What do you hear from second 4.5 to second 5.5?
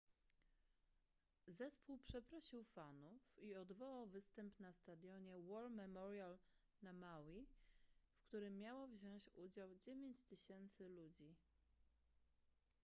na stadionie